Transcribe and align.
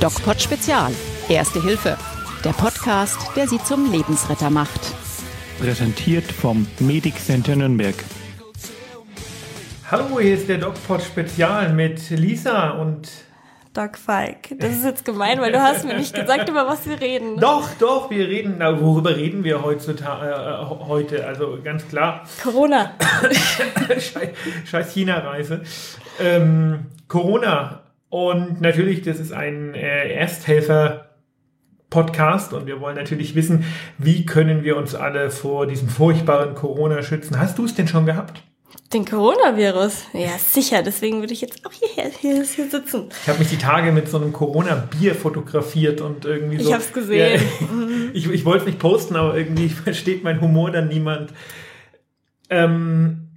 DocPod 0.00 0.40
Spezial. 0.40 0.92
Erste 1.28 1.62
Hilfe. 1.62 1.98
Der 2.44 2.52
Podcast, 2.52 3.18
der 3.36 3.48
Sie 3.48 3.58
zum 3.64 3.90
Lebensretter 3.90 4.48
macht. 4.48 4.80
Präsentiert 5.58 6.30
vom 6.30 6.66
Medic 6.78 7.18
Center 7.18 7.56
Nürnberg. 7.56 7.96
Hallo, 9.90 10.20
hier 10.20 10.34
ist 10.34 10.48
der 10.48 10.58
DocPod 10.58 11.02
Spezial 11.02 11.72
mit 11.72 12.10
Lisa 12.10 12.70
und 12.70 13.08
Doc 13.78 13.96
Falk. 13.96 14.58
Das 14.58 14.72
ist 14.72 14.84
jetzt 14.84 15.04
gemein, 15.04 15.40
weil 15.40 15.52
du 15.52 15.62
hast 15.62 15.84
mir 15.84 15.96
nicht 15.96 16.12
gesagt, 16.12 16.48
über 16.48 16.66
was 16.66 16.88
wir 16.88 17.00
reden. 17.00 17.36
Doch, 17.36 17.70
doch, 17.78 18.10
wir 18.10 18.26
reden, 18.26 18.56
na, 18.58 18.80
worüber 18.80 19.14
reden 19.16 19.44
wir 19.44 19.62
heutzutage, 19.62 20.32
äh, 20.32 20.86
heute? 20.88 21.24
Also 21.24 21.60
ganz 21.62 21.86
klar. 21.86 22.24
Corona. 22.42 22.94
Scheiß, 24.64 24.92
China-Reise. 24.92 25.62
Ähm, 26.18 26.86
Corona. 27.06 27.82
Und 28.08 28.60
natürlich, 28.60 29.02
das 29.02 29.20
ist 29.20 29.32
ein 29.32 29.74
äh, 29.74 30.12
Ersthelfer. 30.12 31.04
Podcast 31.90 32.52
und 32.52 32.66
wir 32.66 32.82
wollen 32.82 32.96
natürlich 32.96 33.34
wissen, 33.34 33.64
wie 33.96 34.26
können 34.26 34.62
wir 34.62 34.76
uns 34.76 34.94
alle 34.94 35.30
vor 35.30 35.66
diesem 35.66 35.88
furchtbaren 35.88 36.54
Corona 36.54 37.02
schützen. 37.02 37.40
Hast 37.40 37.56
du 37.56 37.64
es 37.64 37.74
denn 37.74 37.88
schon 37.88 38.04
gehabt? 38.04 38.42
Den 38.92 39.04
Coronavirus? 39.04 40.04
Ja, 40.14 40.38
sicher. 40.38 40.82
Deswegen 40.82 41.20
würde 41.20 41.34
ich 41.34 41.42
jetzt 41.42 41.64
auch 41.66 41.72
hierher, 41.72 42.10
hier, 42.10 42.42
hier 42.42 42.70
sitzen. 42.70 43.10
Ich 43.22 43.28
habe 43.28 43.38
mich 43.38 43.48
die 43.48 43.58
Tage 43.58 43.92
mit 43.92 44.08
so 44.08 44.16
einem 44.16 44.32
Corona-Bier 44.32 45.14
fotografiert 45.14 46.00
und 46.00 46.24
irgendwie 46.24 46.58
so. 46.58 46.68
Ich 46.68 46.72
habe 46.72 46.82
es 46.82 46.92
gesehen. 46.92 47.42
Ja, 47.60 48.10
ich 48.14 48.30
ich 48.30 48.44
wollte 48.46 48.60
es 48.60 48.66
nicht 48.66 48.78
posten, 48.78 49.16
aber 49.16 49.36
irgendwie 49.36 49.68
versteht 49.84 50.24
mein 50.24 50.40
Humor 50.40 50.70
dann 50.70 50.88
niemand. 50.88 51.32
Ähm, 52.48 53.28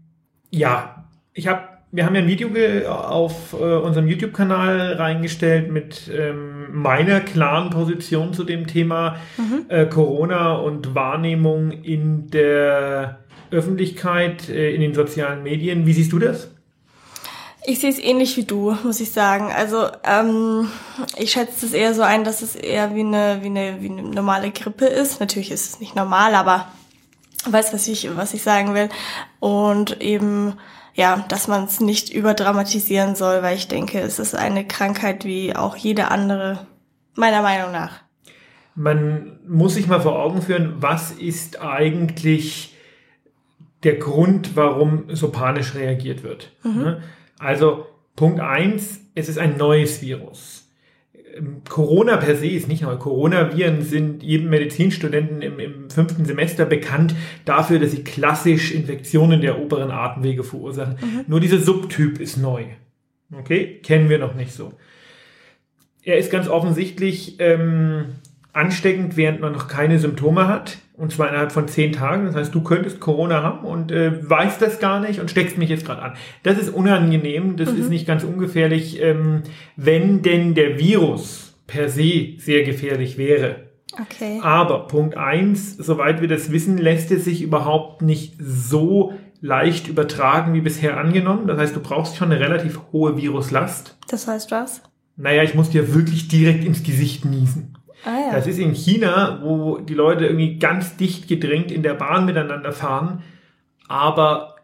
ja, 0.51 1.05
ich 1.33 1.47
habe 1.47 1.70
wir 1.91 2.05
haben 2.05 2.15
ja 2.15 2.21
ein 2.21 2.27
Video 2.27 2.49
auf 2.89 3.53
äh, 3.53 3.57
unserem 3.57 4.07
YouTube-Kanal 4.07 4.93
reingestellt 4.93 5.69
mit 5.71 6.09
ähm, 6.13 6.67
meiner 6.71 7.19
klaren 7.19 7.69
Position 7.69 8.33
zu 8.33 8.45
dem 8.45 8.65
Thema 8.65 9.17
mhm. 9.37 9.65
äh, 9.67 9.85
Corona 9.85 10.55
und 10.55 10.95
Wahrnehmung 10.95 11.71
in 11.71 12.29
der 12.29 13.19
Öffentlichkeit, 13.51 14.47
äh, 14.47 14.73
in 14.73 14.79
den 14.79 14.93
sozialen 14.93 15.43
Medien. 15.43 15.85
Wie 15.85 15.91
siehst 15.91 16.13
du 16.13 16.19
das? 16.19 16.49
Ich 17.65 17.79
sehe 17.79 17.89
es 17.89 17.99
ähnlich 17.99 18.37
wie 18.37 18.45
du, 18.45 18.75
muss 18.83 19.01
ich 19.01 19.11
sagen. 19.11 19.51
Also 19.51 19.87
ähm, 20.03 20.69
ich 21.17 21.31
schätze 21.31 21.65
es 21.65 21.73
eher 21.73 21.93
so 21.93 22.03
ein, 22.03 22.23
dass 22.23 22.41
es 22.41 22.55
eher 22.55 22.95
wie 22.95 23.01
eine, 23.01 23.39
wie 23.41 23.47
eine, 23.47 23.81
wie 23.81 23.89
eine 23.89 24.03
normale 24.03 24.51
Grippe 24.51 24.85
ist. 24.85 25.19
Natürlich 25.19 25.51
ist 25.51 25.69
es 25.69 25.79
nicht 25.81 25.95
normal, 25.95 26.35
aber 26.35 26.69
weißt 27.49 27.73
was 27.73 27.87
ich, 27.89 28.09
was 28.15 28.33
ich 28.33 28.41
sagen 28.41 28.73
will. 28.73 28.87
Und 29.39 30.01
eben 30.01 30.53
ja, 30.93 31.25
dass 31.29 31.47
man 31.47 31.65
es 31.65 31.79
nicht 31.79 32.13
überdramatisieren 32.13 33.15
soll, 33.15 33.41
weil 33.41 33.55
ich 33.55 33.67
denke, 33.67 33.99
es 33.99 34.19
ist 34.19 34.35
eine 34.35 34.65
Krankheit 34.65 35.25
wie 35.25 35.55
auch 35.55 35.75
jede 35.75 36.09
andere, 36.09 36.65
meiner 37.15 37.41
Meinung 37.41 37.71
nach. 37.71 38.01
Man 38.75 39.39
muss 39.47 39.75
sich 39.75 39.87
mal 39.87 40.01
vor 40.01 40.19
Augen 40.19 40.41
führen, 40.41 40.75
was 40.77 41.11
ist 41.11 41.61
eigentlich 41.61 42.75
der 43.83 43.95
Grund, 43.95 44.55
warum 44.55 45.13
so 45.15 45.29
panisch 45.29 45.75
reagiert 45.75 46.23
wird. 46.23 46.51
Mhm. 46.63 46.81
Ne? 46.81 47.03
Also 47.39 47.87
Punkt 48.15 48.39
eins: 48.39 48.99
es 49.15 49.29
ist 49.29 49.39
ein 49.39 49.57
neues 49.57 50.01
Virus. 50.01 50.70
Ähm, 51.35 51.61
Corona 51.67 52.17
per 52.17 52.35
se 52.35 52.47
ist 52.47 52.67
nicht 52.67 52.83
neu. 52.83 52.95
Coronaviren 52.95 53.81
sind 53.81 54.23
jedem 54.23 54.49
Medizinstudenten 54.49 55.41
im, 55.41 55.59
im, 55.59 55.89
fünften 55.89 56.25
Semester 56.25 56.65
bekannt 56.65 57.15
dafür, 57.45 57.79
dass 57.79 57.91
sie 57.91 58.03
klassisch 58.03 58.71
Infektionen 58.71 59.41
der 59.41 59.59
oberen 59.59 59.91
Atemwege 59.91 60.43
verursachen. 60.43 60.97
Mhm. 61.01 61.25
Nur 61.27 61.39
dieser 61.39 61.59
Subtyp 61.59 62.19
ist 62.19 62.37
neu. 62.37 62.65
Okay, 63.37 63.79
kennen 63.83 64.09
wir 64.09 64.17
noch 64.17 64.35
nicht 64.35 64.51
so. 64.51 64.73
Er 66.03 66.17
ist 66.17 66.31
ganz 66.31 66.47
offensichtlich 66.47 67.35
ähm, 67.39 68.05
ansteckend, 68.53 69.17
während 69.17 69.41
man 69.41 69.53
noch 69.53 69.67
keine 69.67 69.99
Symptome 69.99 70.47
hat. 70.47 70.77
Und 70.95 71.11
zwar 71.11 71.29
innerhalb 71.29 71.51
von 71.51 71.67
zehn 71.67 71.93
Tagen. 71.93 72.25
Das 72.25 72.35
heißt, 72.35 72.53
du 72.53 72.61
könntest 72.61 72.99
Corona 72.99 73.41
haben 73.41 73.65
und 73.65 73.91
äh, 73.91 74.29
weißt 74.29 74.61
das 74.61 74.79
gar 74.79 74.99
nicht 74.99 75.19
und 75.19 75.31
steckst 75.31 75.57
mich 75.57 75.69
jetzt 75.69 75.85
gerade 75.85 76.01
an. 76.01 76.13
Das 76.43 76.59
ist 76.59 76.69
unangenehm, 76.69 77.57
das 77.57 77.71
mhm. 77.71 77.79
ist 77.79 77.89
nicht 77.89 78.05
ganz 78.05 78.23
ungefährlich, 78.23 79.01
ähm, 79.01 79.41
wenn 79.75 80.21
denn 80.21 80.53
der 80.53 80.77
Virus 80.77 81.55
per 81.65 81.89
se 81.89 82.33
sehr 82.37 82.63
gefährlich 82.63 83.17
wäre. 83.17 83.71
Okay. 83.99 84.39
Aber 84.43 84.87
Punkt 84.87 85.17
eins, 85.17 85.75
soweit 85.75 86.21
wir 86.21 86.27
das 86.27 86.51
wissen, 86.51 86.77
lässt 86.77 87.11
es 87.11 87.25
sich 87.25 87.41
überhaupt 87.41 88.01
nicht 88.01 88.35
so 88.39 89.13
leicht 89.41 89.87
übertragen 89.87 90.53
wie 90.53 90.61
bisher 90.61 90.97
angenommen. 90.97 91.47
Das 91.47 91.57
heißt, 91.57 91.75
du 91.75 91.81
brauchst 91.81 92.15
schon 92.15 92.31
eine 92.31 92.39
relativ 92.39 92.79
hohe 92.91 93.17
Viruslast. 93.17 93.97
Das 94.07 94.27
heißt 94.27 94.51
was? 94.51 94.83
Naja, 95.17 95.43
ich 95.43 95.55
muss 95.55 95.69
dir 95.69 95.93
wirklich 95.93 96.27
direkt 96.27 96.63
ins 96.63 96.83
Gesicht 96.83 97.25
niesen. 97.25 97.77
Ah, 98.05 98.17
ja. 98.27 98.31
Das 98.33 98.47
ist 98.47 98.59
in 98.59 98.73
China, 98.73 99.39
wo 99.43 99.77
die 99.77 99.93
Leute 99.93 100.25
irgendwie 100.25 100.57
ganz 100.57 100.97
dicht 100.97 101.27
gedrängt 101.27 101.71
in 101.71 101.83
der 101.83 101.93
Bahn 101.93 102.25
miteinander 102.25 102.71
fahren, 102.71 103.23
aber 103.87 104.55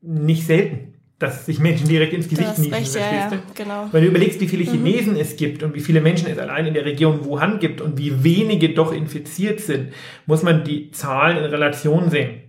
nicht 0.00 0.46
selten, 0.46 0.94
dass 1.18 1.46
sich 1.46 1.58
Menschen 1.58 1.88
direkt 1.88 2.12
ins 2.12 2.28
Gesicht 2.28 2.58
niesen. 2.58 2.72
Recht, 2.72 2.94
ja, 2.94 3.30
ja, 3.30 3.32
genau. 3.54 3.88
Wenn 3.90 4.02
du 4.02 4.08
überlegst, 4.08 4.40
wie 4.40 4.46
viele 4.46 4.64
mhm. 4.64 4.84
Chinesen 4.84 5.14
mhm. 5.14 5.20
es 5.20 5.36
gibt 5.36 5.62
und 5.64 5.74
wie 5.74 5.80
viele 5.80 6.00
Menschen 6.00 6.28
es 6.28 6.38
allein 6.38 6.66
in 6.66 6.74
der 6.74 6.84
Region 6.84 7.24
Wuhan 7.24 7.58
gibt 7.58 7.80
und 7.80 7.98
wie 7.98 8.22
wenige 8.22 8.70
doch 8.70 8.92
infiziert 8.92 9.60
sind, 9.60 9.92
muss 10.26 10.42
man 10.42 10.62
die 10.62 10.92
Zahlen 10.92 11.38
in 11.38 11.44
Relation 11.44 12.10
sehen. 12.10 12.47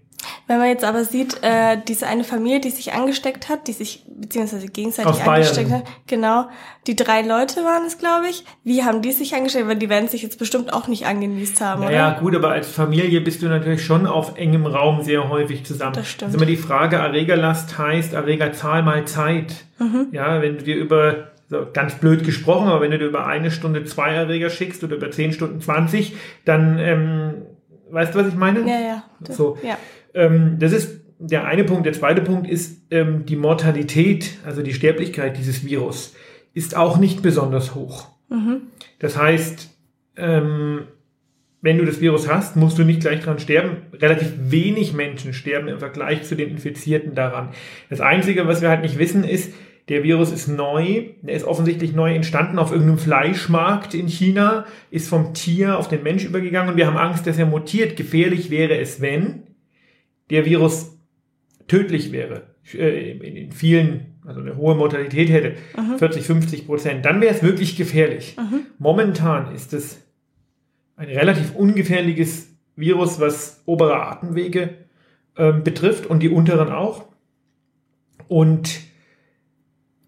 Wenn 0.49 0.57
man 0.57 0.67
jetzt 0.69 0.83
aber 0.83 1.03
sieht, 1.03 1.43
äh, 1.43 1.77
diese 1.87 2.07
eine 2.07 2.23
Familie, 2.23 2.59
die 2.59 2.71
sich 2.71 2.93
angesteckt 2.93 3.49
hat, 3.49 3.67
die 3.67 3.71
sich 3.71 4.03
beziehungsweise 4.07 4.65
gegenseitig 4.65 5.11
Aus 5.11 5.21
angesteckt 5.21 5.69
Bayern. 5.69 5.83
hat, 5.83 5.91
genau, 6.07 6.49
die 6.87 6.95
drei 6.95 7.21
Leute 7.21 7.63
waren 7.63 7.85
es, 7.85 7.99
glaube 7.99 8.25
ich. 8.27 8.43
Wie 8.63 8.83
haben 8.83 9.03
die 9.03 9.11
sich 9.11 9.35
angesteckt? 9.35 9.67
Weil 9.67 9.75
die 9.75 9.89
werden 9.89 10.09
sich 10.09 10.23
jetzt 10.23 10.39
bestimmt 10.39 10.73
auch 10.73 10.87
nicht 10.87 11.05
angenießt 11.05 11.61
haben, 11.61 11.83
naja, 11.83 12.13
oder? 12.13 12.19
gut, 12.19 12.35
aber 12.35 12.49
als 12.49 12.67
Familie 12.67 13.21
bist 13.21 13.43
du 13.43 13.45
natürlich 13.45 13.85
schon 13.85 14.07
auf 14.07 14.37
engem 14.37 14.65
Raum 14.65 15.03
sehr 15.03 15.29
häufig 15.29 15.65
zusammen. 15.65 15.93
Das 15.93 16.07
stimmt. 16.07 16.29
Das 16.29 16.35
ist 16.35 16.41
immer 16.41 16.49
die 16.49 16.57
Frage, 16.57 16.95
Erregerlast 16.95 17.77
heißt 17.77 18.13
Erregerzahl 18.13 18.81
mal 18.81 19.05
Zeit. 19.05 19.53
Mhm. 19.77 20.07
Ja, 20.13 20.41
wenn 20.41 20.57
du 20.57 20.63
dir 20.63 20.77
über 20.77 21.27
so 21.47 21.67
ganz 21.71 21.93
blöd 21.93 22.23
gesprochen, 22.23 22.69
aber 22.69 22.81
wenn 22.81 22.89
du 22.89 22.97
dir 22.97 23.05
über 23.05 23.27
eine 23.27 23.51
Stunde 23.51 23.85
zwei 23.85 24.16
Erreger 24.16 24.49
schickst 24.49 24.83
oder 24.83 24.95
über 24.95 25.11
zehn 25.11 25.31
Stunden 25.31 25.61
zwanzig, 25.61 26.16
dann 26.43 26.79
ähm, 26.79 27.33
weißt 27.91 28.16
du, 28.16 28.19
was 28.19 28.27
ich 28.27 28.35
meine? 28.35 28.61
Ja, 28.61 28.79
ja. 28.79 29.03
So. 29.29 29.55
Ja. 29.61 29.77
Ähm, 30.14 30.58
das 30.59 30.72
ist 30.72 31.02
der 31.20 31.46
eine 31.46 31.64
Punkt. 31.64 31.86
Der 31.86 31.94
zweite 31.94 32.22
Punkt 32.22 32.50
ist 32.50 32.81
ähm, 32.92 33.25
die 33.25 33.36
Mortalität, 33.36 34.38
also 34.46 34.62
die 34.62 34.74
Sterblichkeit 34.74 35.38
dieses 35.38 35.66
Virus, 35.66 36.16
ist 36.53 36.75
auch 36.75 36.97
nicht 36.97 37.22
besonders 37.22 37.75
hoch. 37.75 38.08
Mhm. 38.30 38.62
Das 39.00 39.18
heißt, 39.18 39.70
ähm, 40.16 40.81
wenn 41.62 41.78
du 41.78 41.86
das 41.86 42.00
Virus 42.00 42.30
hast, 42.30 42.56
musst 42.56 42.78
du 42.78 42.84
nicht 42.84 43.02
gleich 43.02 43.20
dran 43.22 43.40
sterben. 43.40 43.78
Relativ 43.94 44.31
wenig 44.40 44.94
Menschen 44.94 45.34
sterben 45.34 45.68
im 45.68 45.80
Vergleich 45.80 46.24
zu 46.24 46.36
den 46.36 46.50
Infizierten 46.50 47.16
daran. 47.16 47.50
Das 47.90 48.00
Einzige, 48.00 48.47
was 48.47 48.62
wir 48.62 48.70
halt 48.70 48.81
nicht 48.81 48.97
wissen, 48.97 49.24
ist, 49.24 49.53
der 49.90 50.03
Virus 50.03 50.31
ist 50.31 50.47
neu, 50.47 51.06
der 51.24 51.36
ist 51.36 51.46
offensichtlich 51.46 51.94
neu 51.94 52.14
entstanden 52.14 52.59
auf 52.59 52.72
irgendeinem 52.72 53.00
Fleischmarkt 53.00 53.96
in 53.96 54.08
China, 54.08 54.66
ist 54.91 55.09
vom 55.09 55.34
Tier 55.34 55.80
auf 55.80 55.88
den 55.88 56.03
Mensch 56.03 56.24
übergegangen 56.24 56.72
und 56.72 56.78
wir 56.78 56.86
haben 56.86 56.97
Angst, 56.97 57.26
dass 57.26 57.40
er 57.40 57.47
mutiert. 57.47 57.97
Gefährlich 57.97 58.52
wäre 58.52 58.78
es, 58.78 59.02
wenn 59.02 59.44
der 60.29 60.45
Virus 60.45 60.97
tödlich 61.67 62.12
wäre, 62.12 62.44
äh, 62.73 63.12
in 63.12 63.51
vielen, 63.51 64.17
also 64.25 64.41
eine 64.41 64.56
hohe 64.57 64.75
Mortalität 64.75 65.29
hätte, 65.29 65.56
Mhm. 65.78 65.97
40, 65.97 66.25
50 66.25 66.66
Prozent, 66.66 67.06
dann 67.06 67.22
wäre 67.22 67.34
es 67.34 67.44
wirklich 67.44 67.75
gefährlich. 67.75 68.35
Mhm. 68.38 68.62
Momentan 68.78 69.53
ist 69.56 69.73
es 69.73 70.01
ein 70.95 71.07
relativ 71.09 71.56
ungefährliches 71.56 72.50
Virus, 72.75 73.19
was 73.19 73.62
obere 73.66 73.95
Atemwege 74.01 74.69
ähm, 75.38 75.63
betrifft 75.63 76.06
und 76.06 76.22
die 76.22 76.29
unteren 76.29 76.69
auch. 76.69 77.06
Und 78.28 78.81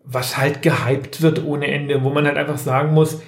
was 0.03 0.37
halt 0.37 0.61
gehypt 0.61 1.21
wird 1.21 1.43
ohne 1.45 1.67
Ende, 1.67 2.03
wo 2.03 2.09
man 2.09 2.25
halt 2.25 2.37
einfach 2.37 2.57
sagen 2.57 2.93
muss, 2.93 3.21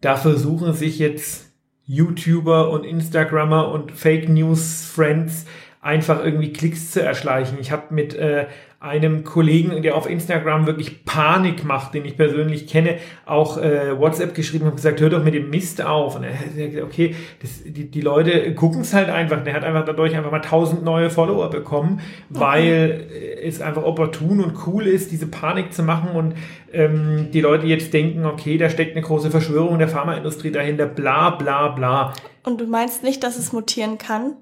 da 0.00 0.16
versuchen 0.16 0.72
sich 0.74 0.98
jetzt 0.98 1.52
YouTuber 1.84 2.70
und 2.70 2.84
Instagrammer 2.84 3.70
und 3.70 3.92
Fake 3.92 4.28
News 4.28 4.84
Friends 4.84 5.46
einfach 5.80 6.24
irgendwie 6.24 6.52
Klicks 6.52 6.90
zu 6.90 7.02
erschleichen. 7.02 7.58
Ich 7.60 7.70
habe 7.70 7.94
mit 7.94 8.14
äh, 8.14 8.46
einem 8.80 9.24
Kollegen, 9.24 9.82
der 9.82 9.96
auf 9.96 10.08
Instagram 10.08 10.66
wirklich 10.66 11.04
Panik 11.04 11.64
macht, 11.64 11.94
den 11.94 12.04
ich 12.04 12.16
persönlich 12.16 12.68
kenne, 12.68 12.96
auch 13.26 13.58
äh, 13.58 13.98
WhatsApp 13.98 14.34
geschrieben 14.34 14.66
und 14.66 14.76
gesagt, 14.76 15.00
hör 15.00 15.10
doch 15.10 15.24
mit 15.24 15.34
dem 15.34 15.50
Mist 15.50 15.82
auf. 15.84 16.14
Und 16.16 16.24
er 16.24 16.38
hat 16.38 16.54
gesagt, 16.54 16.84
okay, 16.84 17.16
das, 17.42 17.62
die, 17.64 17.90
die 17.90 18.00
Leute 18.00 18.54
gucken 18.54 18.82
es 18.82 18.94
halt 18.94 19.08
einfach. 19.08 19.42
Der 19.42 19.54
hat 19.54 19.64
einfach 19.64 19.84
dadurch 19.84 20.16
einfach 20.16 20.30
mal 20.30 20.40
tausend 20.40 20.84
neue 20.84 21.10
Follower 21.10 21.50
bekommen, 21.50 22.00
Okay. 22.30 22.40
weil 22.40 23.06
äh, 23.12 23.46
es 23.46 23.60
einfach 23.60 23.82
opportun 23.82 24.40
und 24.40 24.54
cool 24.66 24.86
ist, 24.86 25.10
diese 25.10 25.26
Panik 25.26 25.72
zu 25.72 25.82
machen 25.82 26.10
und 26.10 26.34
ähm, 26.72 27.28
die 27.32 27.40
Leute 27.40 27.66
jetzt 27.66 27.92
denken, 27.92 28.26
okay, 28.26 28.58
da 28.58 28.68
steckt 28.70 28.92
eine 28.96 29.04
große 29.04 29.30
Verschwörung 29.30 29.78
der 29.78 29.88
Pharmaindustrie 29.88 30.50
dahinter, 30.52 30.86
bla 30.86 31.30
bla 31.30 31.68
bla. 31.68 32.12
Und 32.44 32.60
du 32.60 32.66
meinst 32.66 33.02
nicht, 33.02 33.24
dass 33.24 33.38
es 33.38 33.52
mutieren 33.52 33.98
kann? 33.98 34.36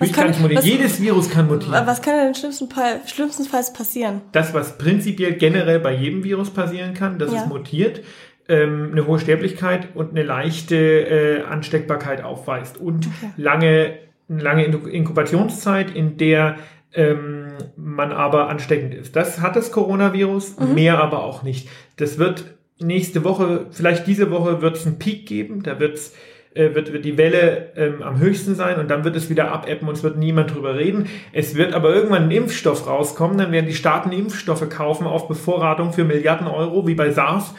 Natürlich 0.00 0.12
kann- 0.14 0.24
kann 0.26 0.30
es 0.34 0.40
mutieren. 0.40 0.58
was- 0.58 0.66
Jedes 0.66 1.00
Virus 1.00 1.30
kann 1.30 1.46
mutieren. 1.46 1.86
Was 1.86 2.02
kann 2.02 2.16
denn 2.16 2.28
im 2.28 2.34
schlimmsten 2.34 2.68
Fall, 2.70 3.00
schlimmstenfalls 3.06 3.72
passieren? 3.72 4.22
das, 4.32 4.52
was 4.54 4.76
prinzipiell 4.78 5.34
generell 5.34 5.78
bei 5.80 5.94
jedem 5.94 6.24
Virus 6.24 6.50
passieren 6.50 6.94
kann, 6.94 7.18
dass 7.18 7.32
Ja. 7.32 7.42
es 7.42 7.46
mutiert, 7.48 8.02
ähm, 8.48 8.90
eine 8.92 9.06
hohe 9.06 9.18
Sterblichkeit 9.18 9.88
und 9.94 10.10
eine 10.10 10.22
leichte 10.22 10.76
äh, 10.76 11.42
Ansteckbarkeit 11.44 12.22
aufweist 12.24 12.76
und 12.78 13.08
lange, 13.36 13.94
eine 14.28 14.42
lange 14.42 14.66
Inu- 14.66 14.86
Inkubationszeit, 14.88 15.94
in 15.94 16.16
der 16.18 16.56
ähm, 16.96 17.48
man 17.76 18.12
aber 18.12 18.48
ansteckend 18.48 18.94
ist. 18.94 19.16
Das 19.16 19.40
hat 19.40 19.56
das 19.56 19.72
Coronavirus, 19.72 20.56
mehr 20.74 21.00
aber 21.02 21.24
auch 21.24 21.42
nicht. 21.42 21.68
Das 21.96 22.18
wird 22.18 22.44
nächste 22.78 23.24
Woche, 23.24 23.66
vielleicht 23.72 24.06
diese 24.06 24.30
Woche, 24.30 24.62
wird 24.62 24.76
es 24.76 24.86
einen 24.86 24.98
Peak 25.00 25.26
geben, 25.26 25.62
da 25.64 25.80
wird's 25.80 26.14
äh, 26.54 26.74
wird, 26.74 26.92
wird 26.92 27.04
die 27.04 27.18
Welle 27.18 27.72
ähm, 27.76 28.02
am 28.02 28.18
höchsten 28.18 28.54
sein 28.54 28.78
und 28.78 28.88
dann 28.88 29.04
wird 29.04 29.16
es 29.16 29.28
wieder 29.28 29.50
abebben 29.50 29.88
und 29.88 29.96
es 29.96 30.02
wird 30.02 30.16
niemand 30.16 30.54
drüber 30.54 30.76
reden. 30.76 31.06
Es 31.32 31.56
wird 31.56 31.74
aber 31.74 31.94
irgendwann 31.94 32.24
ein 32.24 32.30
Impfstoff 32.30 32.86
rauskommen, 32.86 33.38
dann 33.38 33.52
werden 33.52 33.66
die 33.66 33.74
Staaten 33.74 34.12
Impfstoffe 34.12 34.68
kaufen 34.68 35.06
auf 35.06 35.26
Bevorratung 35.26 35.92
für 35.92 36.04
Milliarden 36.04 36.46
Euro, 36.46 36.86
wie 36.86 36.94
bei 36.94 37.10
SARS. 37.10 37.54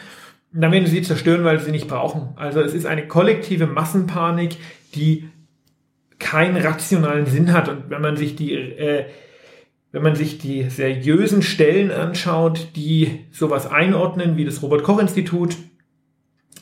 Und 0.53 0.61
dann 0.61 0.71
werden 0.71 0.87
sie 0.87 1.01
zerstören, 1.01 1.43
weil 1.43 1.59
sie 1.59 1.71
nicht 1.71 1.89
brauchen. 1.89 2.29
Also 2.37 2.61
es 2.61 2.73
ist 2.73 2.85
eine 2.85 3.07
kollektive 3.07 3.67
Massenpanik, 3.67 4.55
die 4.95 5.29
keinen 6.17 6.55
rationalen 6.55 7.25
Sinn 7.25 7.51
hat. 7.51 7.67
Und 7.67 7.89
wenn 7.89 8.01
man 8.01 8.15
sich 8.15 8.37
die, 8.37 8.53
äh, 8.53 9.05
wenn 9.91 10.03
man 10.03 10.15
sich 10.15 10.37
die 10.37 10.69
seriösen 10.69 11.41
Stellen 11.41 11.91
anschaut, 11.91 12.69
die 12.77 13.25
sowas 13.31 13.69
einordnen, 13.69 14.37
wie 14.37 14.45
das 14.45 14.61
Robert-Koch-Institut, 14.61 15.57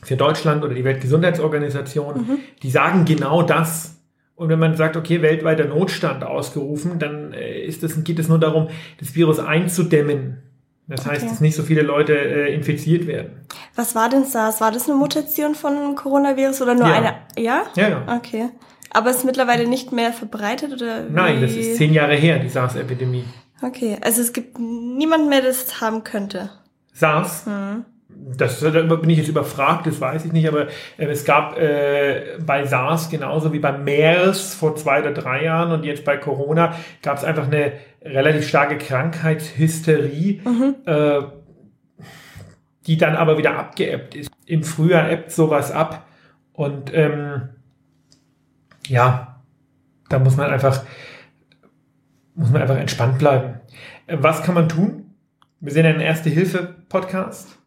für 0.04 0.16
Deutschland 0.16 0.64
oder 0.64 0.74
die 0.74 0.84
Weltgesundheitsorganisation, 0.84 2.40
die 2.62 2.70
sagen 2.70 3.04
genau 3.04 3.42
das. 3.42 3.96
Und 4.36 4.48
wenn 4.48 4.58
man 4.58 4.76
sagt, 4.76 4.96
okay, 4.96 5.22
weltweiter 5.22 5.64
Notstand 5.66 6.24
ausgerufen, 6.24 6.98
dann 6.98 7.32
äh, 7.32 7.60
ist 7.64 7.82
das, 7.82 8.02
geht 8.02 8.18
es 8.18 8.28
nur 8.28 8.38
darum, 8.40 8.68
das 8.98 9.14
Virus 9.14 9.38
einzudämmen. 9.38 10.38
Das 10.86 11.06
heißt, 11.06 11.22
Okay. 11.22 11.30
dass 11.30 11.40
nicht 11.40 11.54
so 11.56 11.62
viele 11.62 11.82
Leute 11.82 12.14
äh, 12.14 12.52
infiziert 12.54 13.06
werden. 13.06 13.46
Was 13.74 13.94
war 13.94 14.08
denn 14.08 14.24
SARS? 14.24 14.60
War 14.60 14.70
das 14.70 14.88
eine 14.88 14.98
Mutation 14.98 15.54
von 15.54 15.94
Coronavirus 15.94 16.60
oder 16.62 16.74
nur 16.74 16.88
Ja. 16.88 16.94
eine? 16.94 17.14
Ja? 17.38 17.62
Ja, 17.76 17.88
ja. 17.88 18.16
Okay. 18.16 18.50
Aber 18.90 19.10
ist 19.10 19.24
mittlerweile 19.24 19.66
nicht 19.66 19.92
mehr 19.92 20.12
verbreitet 20.12 20.72
oder? 20.72 21.04
Nein, 21.08 21.40
das 21.40 21.54
wie? 21.54 21.60
ist 21.60 21.76
zehn 21.78 21.92
Jahre 21.94 22.14
her, 22.14 22.38
die 22.38 22.48
SARS-Epidemie. 22.48 23.24
Okay, 23.62 23.96
also 24.02 24.20
es 24.20 24.32
gibt 24.32 24.58
niemand 24.58 25.28
mehr, 25.28 25.40
das 25.42 25.64
es 25.66 25.80
haben 25.80 26.04
könnte. 26.04 26.50
SARS, 26.92 27.46
das 28.26 28.60
da 28.60 28.70
bin 28.70 29.10
ich 29.10 29.18
jetzt 29.18 29.28
überfragt, 29.28 29.86
das 29.86 30.00
weiß 30.00 30.24
ich 30.24 30.32
nicht, 30.32 30.48
aber 30.48 30.68
äh, 30.96 31.06
es 31.06 31.24
gab 31.24 31.58
äh, 31.58 32.38
bei 32.44 32.64
SARS 32.64 33.10
genauso 33.10 33.52
wie 33.52 33.58
bei 33.58 33.72
MERS 33.72 34.54
vor 34.54 34.76
zwei 34.76 35.00
oder 35.00 35.12
drei 35.12 35.44
Jahren 35.44 35.72
und 35.72 35.84
jetzt 35.84 36.04
bei 36.04 36.16
Corona 36.16 36.74
gab 37.02 37.18
es 37.18 37.24
einfach 37.24 37.46
eine 37.46 37.72
relativ 38.02 38.48
starke 38.48 38.78
Krankheitshysterie, 38.78 40.40
äh, 40.86 41.22
die 42.86 42.96
dann 42.96 43.16
aber 43.16 43.36
wieder 43.36 43.58
abgeebbt 43.58 44.14
ist. 44.14 44.30
Im 44.46 44.62
Frühjahr 44.62 45.10
ebbt 45.10 45.30
sowas 45.30 45.70
ab 45.70 46.06
und 46.52 46.94
ähm, 46.94 47.50
ja, 48.86 49.40
da 50.08 50.18
muss 50.18 50.36
man 50.36 50.50
einfach 50.50 50.82
muss 52.34 52.50
man 52.50 52.62
einfach 52.62 52.76
entspannt 52.76 53.18
bleiben. 53.18 53.60
Äh, 54.06 54.16
Was 54.20 54.42
kann 54.42 54.54
man 54.54 54.68
tun? 54.68 55.14
Wir 55.60 55.72
sind 55.72 55.86
ein 55.86 56.00
Erste-Hilfe-Podcast. 56.00 57.58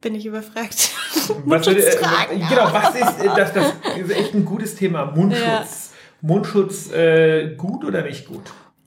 Bin 0.00 0.14
ich 0.14 0.24
überfragt. 0.24 0.90
Was, 1.44 1.66
äh, 1.66 1.96
tragen. 1.96 2.42
genau, 2.48 2.72
was 2.72 2.94
ist 2.94 3.22
äh, 3.22 3.28
das, 3.36 3.52
das 3.52 3.72
ist 3.98 4.10
echt 4.10 4.34
ein 4.34 4.44
gutes 4.44 4.74
Thema. 4.74 5.04
Mundschutz. 5.04 5.92
Mundschutz 6.22 6.90
äh, 6.92 7.54
gut 7.56 7.84
oder 7.84 8.02
nicht 8.02 8.26
gut? 8.26 8.42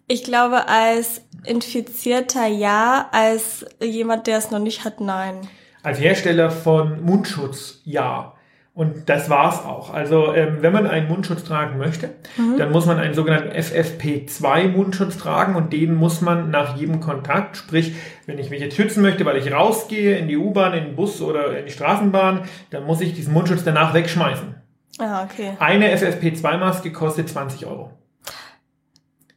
Ich 0.08 0.24
glaube, 0.24 0.68
als 0.68 1.22
Infizierter 1.46 2.48
ja, 2.48 3.10
als 3.12 3.66
jemand, 3.82 4.28
der 4.28 4.40
es 4.40 4.52
noch 4.52 4.60
nicht 4.60 4.84
hat, 4.84 5.00
nein. 5.02 5.48
Als 5.84 6.00
Hersteller 6.00 6.50
von 6.52 7.04
Mundschutz 7.04 7.82
ja. 7.86 8.34
Und 8.76 9.08
das 9.08 9.30
war's 9.30 9.64
auch. 9.64 9.94
Also 9.94 10.34
ähm, 10.34 10.58
wenn 10.62 10.74
man 10.74 10.88
einen 10.88 11.08
Mundschutz 11.08 11.44
tragen 11.44 11.78
möchte, 11.78 12.10
dann 12.58 12.72
muss 12.72 12.88
man 12.88 12.98
einen 12.98 13.14
sogenannten 13.14 13.52
FFP2-Mundschutz 13.52 15.20
tragen 15.20 15.56
und 15.56 15.72
den 15.72 15.94
muss 15.94 16.22
man 16.22 16.50
nach 16.50 16.76
jedem 16.76 17.00
Kontakt, 17.00 17.56
sprich, 17.56 17.94
wenn 18.26 18.40
ich 18.40 18.50
mich 18.50 18.62
jetzt 18.62 18.76
schützen 18.76 19.04
möchte, 19.04 19.26
weil 19.26 19.38
ich 19.38 19.52
rausgehe 19.52 20.18
in 20.18 20.28
die 20.28 20.38
U-Bahn, 20.38 20.74
in 20.74 20.86
den 20.86 20.96
Bus 20.96 21.22
oder 21.22 21.56
in 21.56 21.68
die 21.68 21.72
Straßenbahn, 21.72 22.46
dann 22.72 22.86
muss 22.86 23.02
ich 23.02 23.14
diesen 23.14 23.32
Mundschutz 23.32 23.64
danach 23.64 23.94
wegschmeißen. 23.94 24.56
Ah, 24.98 25.24
okay. 25.24 25.56
Eine 25.60 25.96
FFP2-Maske 25.96 26.92
kostet 26.92 27.30
20 27.30 27.68
Euro. 27.68 27.92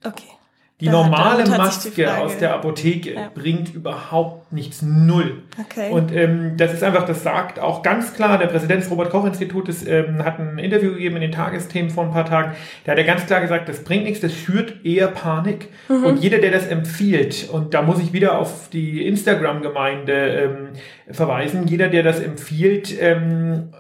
Okay. 0.02 0.35
Die 0.78 0.84
Da- 0.86 0.92
normale 0.92 1.44
die 1.44 1.50
Maske 1.52 1.90
Frage- 1.90 2.18
aus 2.22 2.36
der 2.36 2.52
Apotheke 2.52 3.14
Ja. 3.14 3.30
bringt 3.34 3.74
überhaupt 3.74 4.52
nichts, 4.52 4.82
null. 4.82 5.42
Okay. 5.58 5.90
Und 5.90 6.14
ähm, 6.14 6.58
das 6.58 6.74
ist 6.74 6.82
einfach, 6.84 7.06
das 7.06 7.22
sagt 7.22 7.58
auch 7.58 7.82
ganz 7.82 8.12
klar, 8.12 8.36
der 8.36 8.48
Präsident 8.48 8.82
des 8.82 8.90
Robert-Koch-Institutes 8.90 9.86
ähm, 9.86 10.22
hat 10.22 10.38
ein 10.38 10.58
Interview 10.58 10.90
gegeben 10.92 11.16
in 11.16 11.22
den 11.22 11.32
Tagesthemen 11.32 11.90
vor 11.90 12.04
ein 12.04 12.10
paar 12.10 12.26
Tagen. 12.26 12.52
Da 12.84 12.92
hat 12.92 12.98
er 12.98 13.04
ganz 13.04 13.24
klar 13.24 13.40
gesagt, 13.40 13.70
das 13.70 13.84
bringt 13.84 14.04
nichts, 14.04 14.20
das 14.20 14.34
schürt 14.34 14.84
eher 14.84 15.08
Panik. 15.08 15.68
Und 15.88 16.18
jeder, 16.22 16.38
der 16.40 16.50
das 16.50 16.66
empfiehlt, 16.66 17.48
und 17.50 17.72
da 17.72 17.80
muss 17.80 17.98
ich 17.98 18.12
wieder 18.12 18.38
auf 18.38 18.68
die 18.70 19.06
Instagram-Gemeinde 19.06 20.12
ähm, 20.12 20.68
verweisen, 21.10 21.66
jeder, 21.66 21.88
der 21.88 22.02
das 22.02 22.20
empfiehlt, 22.20 22.94
ähm, 23.00 23.70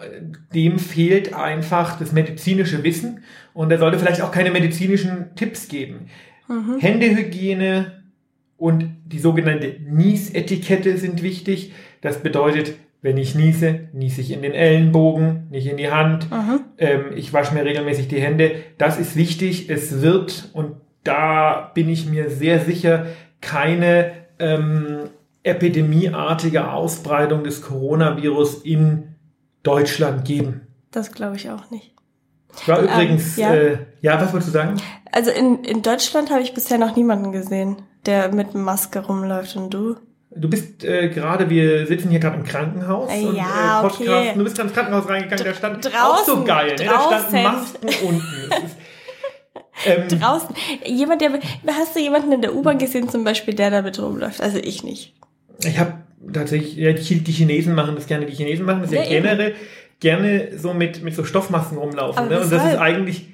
dem 0.54 0.78
fehlt 0.78 1.34
einfach 1.34 1.98
das 1.98 2.12
medizinische 2.12 2.82
Wissen 2.84 3.22
und 3.52 3.70
er 3.70 3.76
sollte 3.78 3.98
vielleicht 3.98 4.22
auch 4.22 4.30
keine 4.32 4.50
medizinischen 4.50 5.34
Tipps 5.36 5.68
geben. 5.68 6.08
Händehygiene 6.78 8.02
und 8.56 8.90
die 9.04 9.18
sogenannte 9.18 9.76
Niesetikette 9.86 10.96
sind 10.96 11.22
wichtig. 11.22 11.72
Das 12.00 12.22
bedeutet, 12.22 12.74
wenn 13.02 13.18
ich 13.18 13.34
niese, 13.34 13.88
niese 13.92 14.20
ich 14.20 14.32
in 14.32 14.42
den 14.42 14.52
Ellenbogen, 14.52 15.48
nicht 15.50 15.66
in 15.66 15.76
die 15.76 15.90
Hand. 15.90 16.26
Ähm, 16.78 17.12
ich 17.14 17.32
wasche 17.32 17.54
mir 17.54 17.64
regelmäßig 17.64 18.08
die 18.08 18.20
Hände. 18.20 18.52
Das 18.78 18.98
ist 18.98 19.16
wichtig. 19.16 19.70
Es 19.70 20.00
wird, 20.02 20.50
und 20.54 20.76
da 21.04 21.70
bin 21.74 21.88
ich 21.88 22.06
mir 22.06 22.30
sehr 22.30 22.60
sicher, 22.60 23.06
keine 23.40 24.12
ähm, 24.38 25.10
epidemieartige 25.42 26.72
Ausbreitung 26.72 27.44
des 27.44 27.62
Coronavirus 27.62 28.62
in 28.62 29.14
Deutschland 29.62 30.24
geben. 30.24 30.62
Das 30.90 31.12
glaube 31.12 31.36
ich 31.36 31.50
auch 31.50 31.70
nicht. 31.70 31.95
War 32.66 32.80
übrigens, 32.80 33.36
ja. 33.36 33.54
Äh, 33.54 33.78
ja, 34.00 34.20
was 34.20 34.32
wolltest 34.32 34.48
du 34.48 34.52
sagen? 34.52 34.76
Also 35.12 35.30
in, 35.30 35.64
in 35.64 35.82
Deutschland 35.82 36.30
habe 36.30 36.42
ich 36.42 36.54
bisher 36.54 36.78
noch 36.78 36.96
niemanden 36.96 37.32
gesehen, 37.32 37.76
der 38.06 38.32
mit 38.32 38.54
Maske 38.54 39.00
rumläuft 39.00 39.56
und 39.56 39.70
du? 39.72 39.96
Du 40.30 40.50
bist 40.50 40.84
äh, 40.84 41.08
gerade, 41.08 41.48
wir 41.48 41.86
sitzen 41.86 42.10
hier 42.10 42.18
gerade 42.20 42.36
im 42.36 42.44
Krankenhaus 42.44 43.10
Äh, 43.10 43.24
und 43.24 43.36
ja, 43.36 43.78
äh, 43.78 43.82
Podcast. 43.82 44.00
okay. 44.00 44.32
Du 44.36 44.44
bist 44.44 44.56
gerade 44.56 44.68
ins 44.68 44.76
Krankenhaus 44.76 45.08
reingegangen, 45.08 45.44
da 45.44 45.54
stand 45.54 45.84
draußen, 45.84 45.94
auch 46.00 46.24
so 46.24 46.44
geil, 46.44 46.76
ne? 46.78 46.84
da 46.84 47.00
standen. 47.20 47.42
Masken 47.42 47.88
unten. 48.06 48.22
Ähm, 49.84 50.08
Draußen. 50.08 50.54
Jemand, 50.86 51.20
der 51.20 51.32
hast 51.68 51.94
du 51.94 52.00
jemanden 52.00 52.32
in 52.32 52.42
der 52.42 52.54
U-Bahn 52.54 52.78
gesehen 52.78 53.08
zum 53.08 53.24
Beispiel, 53.24 53.54
der 53.54 53.70
damit 53.70 54.00
rumläuft? 54.00 54.40
Also 54.40 54.58
ich 54.58 54.82
nicht. 54.84 55.14
ich 55.62 55.78
habe 55.78 55.94
tatsächlich, 56.32 56.76
ja, 56.76 56.92
die, 56.92 57.20
die 57.20 57.32
Chinesen 57.32 57.74
machen 57.74 57.94
das 57.94 58.06
gerne, 58.06 58.26
die 58.26 58.34
Chinesen 58.34 58.64
machen 58.64 58.82
das 58.82 58.90
ja, 58.90 59.02
Ja, 59.02 59.10
eben. 59.10 59.54
Gerne 60.00 60.48
so 60.58 60.74
mit, 60.74 61.02
mit 61.02 61.14
so 61.14 61.24
Stoffmasken 61.24 61.78
rumlaufen. 61.78 62.28
Ne? 62.28 62.40
Und 62.40 62.52
das 62.52 62.64
ist 62.64 62.78
eigentlich, 62.78 63.28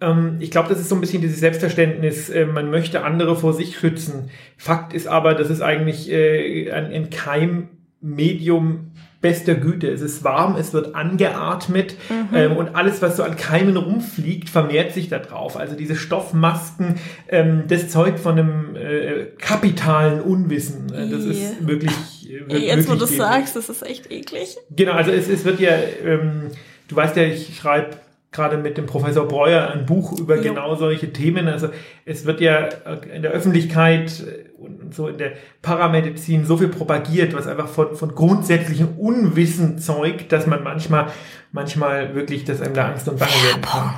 ähm, 0.00 0.36
ich 0.40 0.50
glaube, 0.50 0.68
das 0.70 0.80
ist 0.80 0.88
so 0.88 0.94
ein 0.94 1.00
bisschen 1.00 1.20
dieses 1.22 1.40
Selbstverständnis, 1.40 2.30
äh, 2.30 2.46
man 2.46 2.70
möchte 2.70 3.04
andere 3.04 3.36
vor 3.36 3.52
sich 3.52 3.78
schützen. 3.78 4.30
Fakt 4.56 4.94
ist 4.94 5.06
aber, 5.06 5.34
das 5.34 5.50
ist 5.50 5.60
eigentlich 5.60 6.10
äh, 6.10 6.70
ein, 6.72 6.92
ein 6.92 7.10
Keimmedium 7.10 8.90
bester 9.20 9.54
Güte. 9.54 9.88
Es 9.88 10.00
ist 10.00 10.24
warm, 10.24 10.56
es 10.56 10.72
wird 10.72 10.96
angeatmet 10.96 11.94
Mhm. 12.10 12.34
ähm, 12.36 12.56
und 12.56 12.74
alles, 12.74 13.00
was 13.02 13.16
so 13.16 13.22
an 13.22 13.36
Keimen 13.36 13.76
rumfliegt, 13.76 14.48
vermehrt 14.50 14.92
sich 14.92 15.08
da 15.08 15.20
drauf. 15.20 15.56
Also 15.56 15.76
diese 15.76 15.94
Stoffmasken, 15.94 16.96
ähm, 17.28 17.64
das 17.68 17.88
zeugt 17.88 18.18
von 18.18 18.36
einem 18.36 18.74
äh, 18.74 19.26
kapitalen 19.38 20.20
Unwissen. 20.20 20.92
Äh, 20.92 21.08
das 21.08 21.24
ist 21.24 21.64
wirklich, 21.68 21.92
wir- 21.92 22.21
Jetzt, 22.58 22.88
wo 22.88 22.94
du 22.94 23.04
es 23.04 23.10
dämlich. 23.10 23.26
sagst, 23.26 23.56
das 23.56 23.68
ist 23.68 23.82
echt 23.82 24.10
eklig. 24.10 24.56
Genau, 24.70 24.92
also 24.92 25.10
es, 25.10 25.28
es 25.28 25.44
wird 25.44 25.60
ja, 25.60 25.72
ähm, 26.04 26.50
du 26.88 26.96
weißt 26.96 27.16
ja, 27.16 27.24
ich 27.24 27.56
schreibe 27.56 27.96
gerade 28.32 28.56
mit 28.56 28.78
dem 28.78 28.86
Professor 28.86 29.28
Breuer 29.28 29.70
ein 29.70 29.84
Buch 29.84 30.18
über 30.18 30.36
Jo. 30.36 30.42
genau 30.42 30.74
solche 30.74 31.12
Themen. 31.12 31.48
Also 31.48 31.68
es 32.06 32.24
wird 32.24 32.40
ja 32.40 32.68
in 33.14 33.22
der 33.22 33.30
Öffentlichkeit 33.30 34.24
und 34.58 34.94
so 34.94 35.08
in 35.08 35.18
der 35.18 35.32
Paramedizin 35.60 36.46
so 36.46 36.56
viel 36.56 36.68
propagiert, 36.68 37.34
was 37.34 37.46
einfach 37.46 37.68
von, 37.68 37.94
von 37.94 38.14
grundsätzlichem 38.14 38.96
Unwissen 38.96 39.78
zeugt, 39.78 40.32
dass 40.32 40.46
man 40.46 40.62
manchmal, 40.64 41.08
manchmal 41.52 42.14
wirklich, 42.14 42.44
dass 42.44 42.62
einem 42.62 42.74
da 42.74 42.88
Angst 42.88 43.06
und 43.08 43.18
Bange 43.18 43.32
werden 43.32 43.62
kann. 43.62 43.94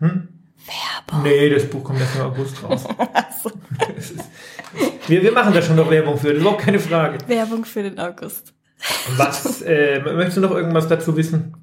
Hm? 0.00 0.25
Werbung. 0.66 1.22
Nee, 1.22 1.48
das 1.50 1.64
Buch 1.66 1.84
kommt 1.84 2.00
erst 2.00 2.16
im 2.16 2.22
August 2.22 2.62
raus. 2.62 2.84
Ist, 3.96 4.14
wir, 5.06 5.22
wir 5.22 5.32
machen 5.32 5.54
da 5.54 5.62
schon 5.62 5.76
noch 5.76 5.88
Werbung 5.90 6.18
für, 6.18 6.28
das 6.28 6.36
ist 6.36 6.40
überhaupt 6.42 6.62
keine 6.62 6.78
Frage. 6.80 7.18
Werbung 7.28 7.64
für 7.64 7.82
den 7.82 7.98
August. 7.98 8.52
Was, 9.16 9.62
äh, 9.62 10.00
möchtest 10.00 10.36
du 10.38 10.40
noch 10.42 10.50
irgendwas 10.50 10.88
dazu 10.88 11.16
wissen? 11.16 11.54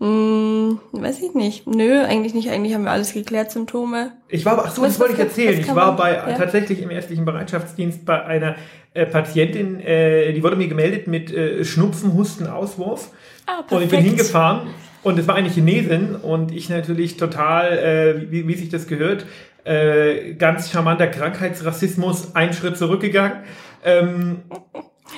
Hm, 0.00 0.78
weiß 0.92 1.20
ich 1.20 1.34
nicht. 1.34 1.66
Nö, 1.66 2.02
eigentlich 2.02 2.32
nicht. 2.34 2.50
Eigentlich 2.50 2.74
haben 2.74 2.84
wir 2.84 2.90
alles 2.90 3.12
geklärt, 3.12 3.50
Symptome. 3.50 4.12
Ich 4.28 4.44
war, 4.46 4.58
ach 4.64 4.70
so, 4.70 4.82
Was- 4.82 4.92
das 4.92 5.00
wollte 5.00 5.14
ich 5.14 5.18
erzählen. 5.18 5.60
Ich 5.60 5.74
war 5.74 5.96
bei 5.96 6.12
ja. 6.14 6.32
tatsächlich 6.38 6.80
im 6.80 6.90
ärztlichen 6.90 7.24
Bereitschaftsdienst 7.24 8.04
bei 8.06 8.24
einer 8.24 8.56
äh, 8.94 9.04
Patientin, 9.06 9.80
äh, 9.80 10.32
die 10.32 10.42
wurde 10.42 10.56
mir 10.56 10.68
gemeldet 10.68 11.06
mit 11.06 11.32
äh, 11.32 11.64
Schnupfen, 11.64 12.14
Husten, 12.14 12.46
Auswurf. 12.46 13.10
Ah, 13.46 13.62
Und 13.70 13.82
ich 13.82 13.88
bin 13.90 14.00
hingefahren 14.00 14.68
und 15.02 15.18
es 15.18 15.26
war 15.26 15.34
eine 15.34 15.48
Chinesin 15.48 16.14
und 16.16 16.52
ich 16.52 16.68
natürlich 16.68 17.16
total, 17.16 17.78
äh, 17.78 18.30
wie, 18.30 18.46
wie 18.48 18.54
sich 18.54 18.68
das 18.68 18.86
gehört, 18.86 19.26
äh, 19.64 20.34
ganz 20.34 20.70
charmanter 20.70 21.06
Krankheitsrassismus, 21.06 22.34
einen 22.34 22.52
Schritt 22.52 22.76
zurückgegangen. 22.76 23.38
Ähm, 23.84 24.42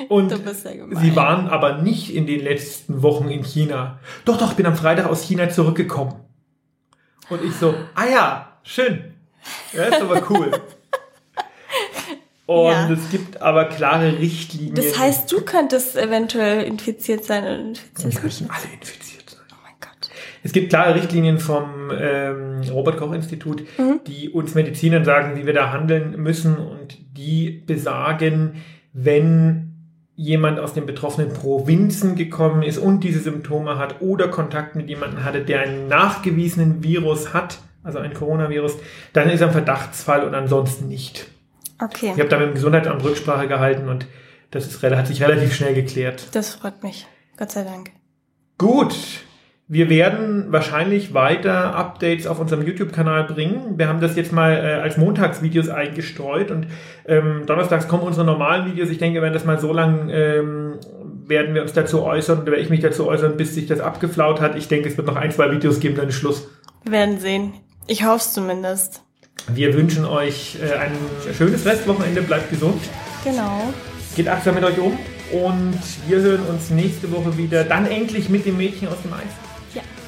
und 0.08 0.30
ja 0.30 0.38
sie 1.00 1.16
waren 1.16 1.48
aber 1.48 1.78
nicht 1.82 2.14
in 2.14 2.26
den 2.26 2.40
letzten 2.42 3.02
Wochen 3.02 3.28
in 3.28 3.44
China. 3.44 3.98
Doch, 4.24 4.38
doch, 4.38 4.50
ich 4.52 4.56
bin 4.56 4.66
am 4.66 4.76
Freitag 4.76 5.06
aus 5.06 5.22
China 5.22 5.50
zurückgekommen. 5.50 6.14
Und 7.28 7.44
ich 7.44 7.54
so, 7.54 7.74
ah 7.94 8.06
ja, 8.10 8.58
schön. 8.62 9.12
Ja, 9.72 9.84
ist 9.84 10.00
aber 10.00 10.22
cool. 10.30 10.50
Und 12.46 12.70
Ja. 12.72 12.90
es 12.90 13.10
gibt 13.10 13.40
aber 13.40 13.66
klare 13.66 14.18
Richtlinien. 14.18 14.74
Das 14.74 14.98
heißt, 14.98 15.30
du 15.30 15.40
könntest 15.42 15.96
eventuell 15.96 16.64
infiziert 16.64 17.24
sein 17.24 17.44
und 17.44 17.68
infizierst 17.78 18.04
mich. 18.16 18.22
müssen 18.24 18.50
alle 18.50 18.64
infiziert 18.74 19.30
sein. 19.30 19.40
Oh 19.52 19.54
mein 19.62 19.74
Gott. 19.80 20.10
Es 20.42 20.52
gibt 20.52 20.70
klare 20.70 20.94
Richtlinien 20.94 21.38
vom 21.38 21.90
ähm, 21.96 22.62
Robert-Koch-Institut, 22.70 23.62
die 24.06 24.30
uns 24.30 24.54
Medizinern 24.54 25.04
sagen, 25.04 25.37
wie 25.37 25.46
wir 25.46 25.52
da 25.52 25.70
handeln 25.70 26.20
müssen. 26.20 26.56
Und 26.56 26.99
die 27.16 27.50
besagen, 27.50 28.62
wenn 28.92 29.72
jemand 30.14 30.58
aus 30.58 30.75
den 30.75 30.87
betroffenen 30.87 31.32
Provinzen 31.32 32.16
gekommen 32.16 32.62
ist 32.62 32.78
und 32.78 33.00
diese 33.00 33.20
Symptome 33.20 33.78
hat 33.78 34.00
oder 34.00 34.28
Kontakt 34.28 34.76
mit 34.76 34.88
jemandem 34.88 35.25
hatte, 35.25 35.42
der 35.42 35.61
einen 35.61 35.88
nachgewiesenen 35.88 36.82
Virus 36.82 37.32
hat, 37.32 37.58
also 37.82 37.99
ein 37.99 38.12
Coronavirus, 38.14 38.76
dann 39.12 39.30
ist 39.30 39.40
er 39.40 39.49
ein 39.49 39.52
Verdachtsfall 39.52 40.25
und 40.25 40.34
ansonsten 40.34 40.88
nicht. 40.88 41.28
Okay, 41.80 42.12
Ich 42.14 42.20
habe 42.20 42.28
da 42.28 42.38
mit 42.38 42.49
dem 42.49 42.54
Gesundheitsamt 42.54 43.02
Rücksprache 43.02 43.49
gehalten 43.49 43.88
und 43.88 44.06
das 44.50 44.66
ist, 44.66 44.82
hat 44.82 45.06
sich 45.06 45.22
relativ 45.22 45.54
schnell 45.54 45.75
geklärt. 45.75 46.28
das 46.32 46.54
freut 46.54 46.82
mich. 46.82 47.06
Gott 47.37 47.50
sei 47.50 47.64
Dank. 47.64 47.90
Gut. 48.58 48.94
Wir 49.72 49.88
werden 49.88 50.52
wahrscheinlich 50.52 51.14
weiter 51.14 51.74
Updates 51.74 52.26
auf 52.26 52.38
unserem 52.38 52.60
YouTube-Kanal 52.60 53.24
bringen. 53.24 53.78
Wir 53.78 53.88
haben 53.88 54.02
das 54.02 54.16
jetzt 54.16 54.30
mal 54.30 54.52
äh, 54.52 54.82
als 54.82 54.98
Montagsvideos 54.98 55.70
eingestreut 55.70 56.50
und 56.50 56.66
ähm, 57.06 57.44
donnerstags 57.46 57.88
kommen 57.88 58.02
unsere 58.02 58.26
normalen 58.26 58.66
Videos. 58.66 58.90
Ich 58.90 58.98
denke, 58.98 59.22
wenn 59.22 59.32
das 59.32 59.46
mal 59.46 59.58
so 59.58 59.72
lang 59.72 60.10
ähm, 60.10 60.74
werden 61.26 61.54
wir 61.54 61.62
uns 61.62 61.72
dazu 61.72 62.02
äußern 62.02 62.42
oder 62.42 62.50
werde 62.50 62.62
ich 62.62 62.68
mich 62.68 62.80
dazu 62.80 63.08
äußern, 63.08 63.38
bis 63.38 63.54
sich 63.54 63.64
das 63.64 63.80
abgeflaut 63.80 64.42
hat. 64.42 64.56
Ich 64.56 64.68
denke, 64.68 64.90
es 64.90 64.98
wird 64.98 65.06
noch 65.06 65.16
ein, 65.16 65.30
zwei 65.30 65.50
Videos 65.50 65.80
geben, 65.80 65.94
dann 65.94 66.10
ist 66.10 66.16
Schluss. 66.16 66.50
Wir 66.84 66.92
werden 66.92 67.16
sehen. 67.18 67.54
Ich 67.86 68.04
hoffe 68.04 68.18
es 68.18 68.34
zumindest. 68.34 69.02
Wir 69.54 69.72
wünschen 69.72 70.04
euch 70.04 70.58
äh, 70.62 70.76
ein 70.76 70.92
schönes 71.32 71.64
Restwochenende. 71.64 72.20
Bleibt 72.20 72.50
gesund. 72.50 72.82
Genau. 73.24 73.72
Geht 74.16 74.28
achtsam 74.28 74.54
mit 74.54 74.64
euch 74.64 74.78
um. 74.78 74.98
Und 75.32 75.80
wir 76.06 76.18
hören 76.18 76.42
uns 76.50 76.68
nächste 76.68 77.10
Woche 77.10 77.38
wieder. 77.38 77.64
Dann 77.64 77.86
endlich 77.86 78.28
mit 78.28 78.44
dem 78.44 78.58
Mädchen 78.58 78.88
aus 78.88 79.00
dem 79.02 79.14
Eis. 79.14 79.51